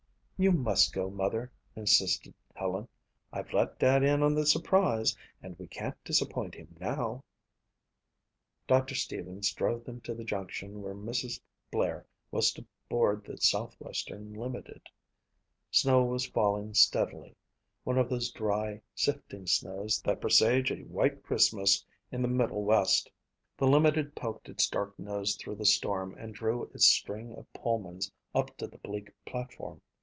"You 0.43 0.51
must 0.51 0.91
go, 0.91 1.07
Mother," 1.11 1.51
insisted 1.75 2.33
Helen. 2.55 2.87
"I've 3.31 3.53
let 3.53 3.77
Dad 3.77 4.01
in 4.01 4.23
on 4.23 4.33
the 4.33 4.43
surprise 4.47 5.15
and 5.43 5.55
we 5.59 5.67
can't 5.67 6.03
disappoint 6.03 6.55
him 6.55 6.75
now." 6.79 7.23
Doctor 8.65 8.95
Stevens 8.95 9.53
drove 9.53 9.83
them 9.85 10.01
to 10.01 10.15
the 10.15 10.23
junction 10.23 10.81
where 10.81 10.95
Mrs. 10.95 11.39
Blair 11.69 12.07
was 12.31 12.51
to 12.53 12.65
board 12.89 13.23
the 13.23 13.37
Southwestern 13.37 14.33
limited. 14.33 14.81
Snow 15.69 16.03
was 16.05 16.25
falling 16.25 16.73
steadily, 16.73 17.35
one 17.83 17.99
of 17.99 18.09
those 18.09 18.31
dry, 18.31 18.81
sifting 18.95 19.45
snows 19.45 20.01
that 20.01 20.19
presage 20.21 20.71
a 20.71 20.81
white 20.85 21.21
Christmas 21.21 21.85
in 22.11 22.23
the 22.23 22.27
middle 22.27 22.63
west. 22.63 23.11
The 23.59 23.67
limited 23.67 24.15
poked 24.15 24.49
its 24.49 24.67
dark 24.67 24.97
nose 24.97 25.35
through 25.35 25.57
the 25.57 25.65
storm 25.65 26.15
and 26.17 26.33
drew 26.33 26.63
its 26.73 26.87
string 26.87 27.31
of 27.35 27.45
Pullmans 27.53 28.11
up 28.33 28.57
to 28.57 28.65
the 28.65 28.79
bleak 28.79 29.11
platform. 29.23 29.83